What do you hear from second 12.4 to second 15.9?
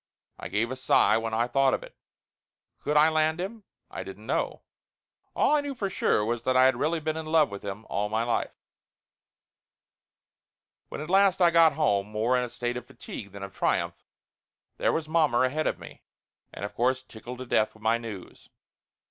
a state of fatigue than of triumph, there was mommer ahead of